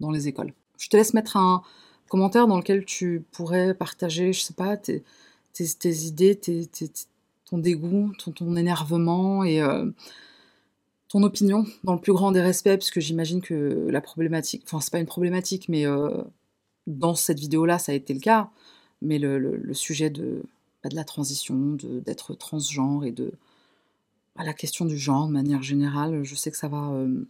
[0.00, 0.52] dans les écoles.
[0.78, 1.62] Je te laisse mettre un
[2.08, 5.04] commentaire dans lequel tu pourrais partager, je sais pas, tes,
[5.52, 6.38] tes, idées,
[7.44, 9.88] ton dégoût, ton, ton énervement et euh,
[11.08, 14.90] ton opinion dans le plus grand des respects, puisque j'imagine que la problématique, enfin c'est
[14.90, 16.22] pas une problématique, mais euh,
[16.86, 18.50] dans cette vidéo-là ça a été le cas,
[19.02, 20.42] mais le, sujet de,
[20.82, 23.32] bah, de la transition, d'être transgenre et de
[24.34, 27.24] bah, la question du genre de manière générale, je sais que ça va euh,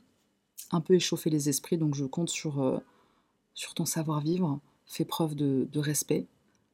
[0.70, 2.78] un peu échauffer les esprits, donc je compte sur, euh,
[3.52, 6.26] sur ton savoir-vivre, fais preuve de, respect.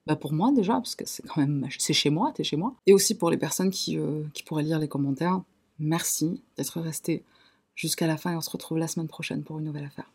[0.07, 2.75] Bah pour moi déjà, parce que c'est quand même, c'est chez moi, t'es chez moi.
[2.87, 3.99] Et aussi pour les personnes qui,
[4.35, 5.43] qui pourraient lire les commentaires,
[5.83, 7.25] merci d'être resté
[7.75, 10.11] jusqu'à la fin et on se retrouve la semaine prochaine pour une nouvelle affaire.